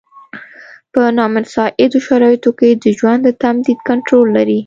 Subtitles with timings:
[0.93, 4.59] په نامساعدو شرایطو کې د ژوند د تمدید کنټرول لري.